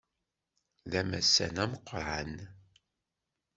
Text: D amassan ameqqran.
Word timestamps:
D 0.91 0.93
amassan 0.99 1.55
ameqqran. 1.63 2.33